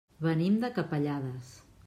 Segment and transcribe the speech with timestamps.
[0.27, 1.55] Venim de Capellades.